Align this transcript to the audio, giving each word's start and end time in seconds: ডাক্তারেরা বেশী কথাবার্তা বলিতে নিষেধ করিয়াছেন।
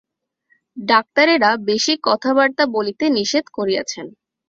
ডাক্তারেরা 0.77 1.51
বেশী 1.67 1.93
কথাবার্তা 2.03 2.63
বলিতে 2.75 3.05
নিষেধ 3.09 3.45
করিয়াছেন। 3.57 4.05